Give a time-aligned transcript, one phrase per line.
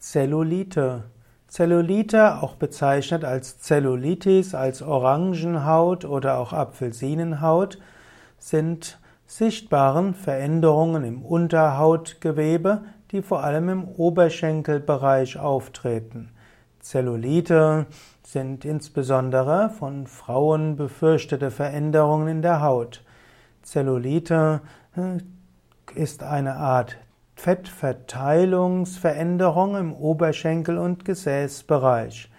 [0.00, 1.04] Zellulite.
[1.46, 7.78] Zellulite, auch bezeichnet als Zellulitis, als Orangenhaut oder auch Apfelsinenhaut,
[8.38, 16.30] sind sichtbaren Veränderungen im Unterhautgewebe, die vor allem im Oberschenkelbereich auftreten.
[16.78, 17.84] Zellulite
[18.22, 23.04] sind insbesondere von Frauen befürchtete Veränderungen in der Haut.
[23.62, 24.62] Zellulite
[24.96, 25.18] äh,
[25.94, 26.96] ist eine Art
[27.40, 32.30] Fettverteilungsveränderung im Oberschenkel- und Gesäßbereich.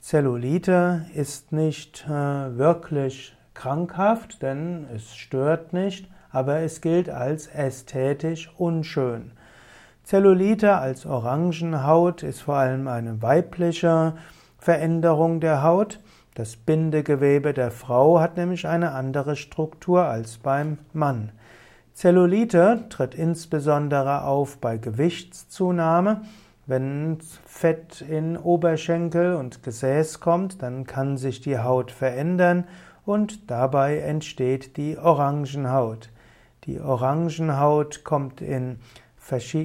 [0.00, 8.50] Zellulite ist nicht äh, wirklich krankhaft, denn es stört nicht, aber es gilt als ästhetisch
[8.56, 9.32] unschön.
[10.02, 14.14] Zellulite als Orangenhaut ist vor allem eine weibliche
[14.58, 16.00] Veränderung der Haut.
[16.34, 21.32] Das Bindegewebe der Frau hat nämlich eine andere Struktur als beim Mann.
[21.98, 26.20] Zellulite tritt insbesondere auf bei Gewichtszunahme.
[26.64, 32.68] Wenn Fett in Oberschenkel und Gesäß kommt, dann kann sich die Haut verändern
[33.04, 36.10] und dabei entsteht die Orangenhaut.
[36.66, 38.78] Die Orangenhaut kommt in,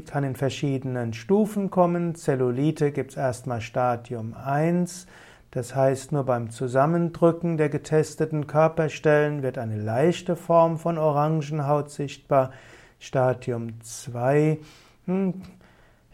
[0.08, 2.16] kann in verschiedenen Stufen kommen.
[2.16, 5.06] Zellulite gibt es erstmal Stadium 1.
[5.54, 12.50] Das heißt, nur beim Zusammendrücken der getesteten Körperstellen wird eine leichte Form von Orangenhaut sichtbar.
[12.98, 14.58] Stadium 2
[15.06, 15.44] hm,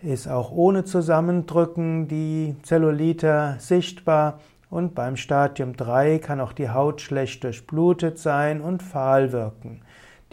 [0.02, 4.42] ist auch ohne Zusammendrücken die Zellulite sichtbar.
[4.70, 9.84] Und beim Stadium 3 kann auch die Haut schlecht durchblutet sein und fahl wirken.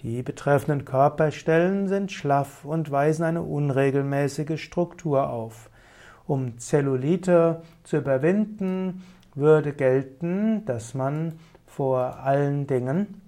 [0.01, 5.71] Die betreffenden Körperstellen sind schlaff und weisen eine unregelmäßige Struktur auf.
[6.27, 13.21] Um Zellulite zu überwinden, würde gelten, dass man vor allen Dingen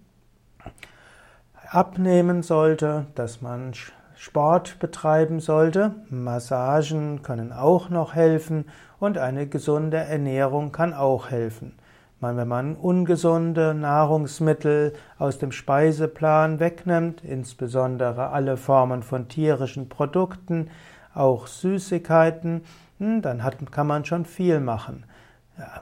[1.71, 3.73] abnehmen sollte, dass man
[4.17, 8.65] Sport betreiben sollte, Massagen können auch noch helfen
[8.99, 11.75] und eine gesunde Ernährung kann auch helfen.
[12.21, 20.71] Wenn man ungesunde Nahrungsmittel aus dem Speiseplan wegnimmt, insbesondere alle Formen von tierischen Produkten,
[21.15, 22.62] auch Süßigkeiten,
[22.99, 25.05] hm, dann hat, kann man schon viel machen.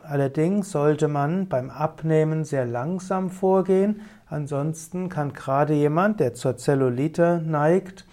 [0.05, 7.43] Allerdings sollte man beim Abnehmen sehr langsam vorgehen, ansonsten kann gerade jemand, der zur Zellulite
[7.45, 8.07] neigt,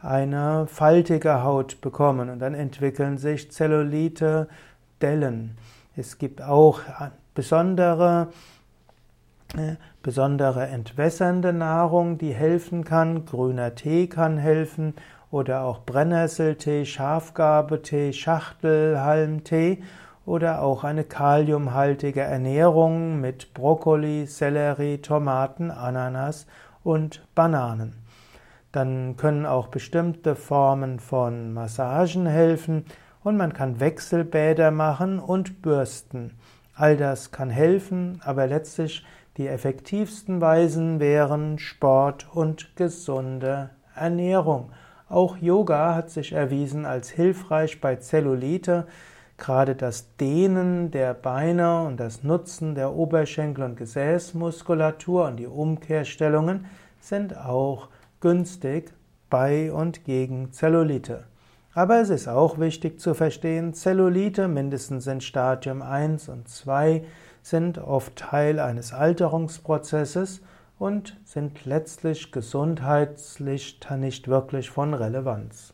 [0.00, 5.56] eine faltige Haut bekommen und dann entwickeln sich Zellulite-Dellen.
[5.94, 6.80] Es gibt auch
[7.34, 8.28] besondere,
[10.02, 13.26] besondere entwässernde Nahrung, die helfen kann.
[13.26, 14.94] Grüner Tee kann helfen
[15.30, 19.82] oder auch Brennnesseltee, Schafgabetee, Schachtelhalmtee
[20.24, 26.46] oder auch eine kaliumhaltige Ernährung mit Brokkoli, Sellerie, Tomaten, Ananas
[26.84, 27.96] und Bananen.
[28.70, 32.86] Dann können auch bestimmte Formen von Massagen helfen
[33.24, 36.32] und man kann Wechselbäder machen und bürsten.
[36.74, 39.04] All das kann helfen, aber letztlich
[39.36, 44.72] die effektivsten Weisen wären Sport und gesunde Ernährung.
[45.08, 48.86] Auch Yoga hat sich erwiesen als hilfreich bei Zellulite.
[49.36, 56.66] Gerade das Dehnen der Beine und das Nutzen der Oberschenkel- und Gesäßmuskulatur und die Umkehrstellungen
[57.00, 57.88] sind auch
[58.20, 58.92] günstig
[59.28, 61.24] bei und gegen Zellulite.
[61.74, 67.02] Aber es ist auch wichtig zu verstehen, Zellulite mindestens in Stadium 1 und 2
[67.40, 70.42] sind oft Teil eines Alterungsprozesses
[70.78, 75.72] und sind letztlich gesundheitlich nicht wirklich von Relevanz.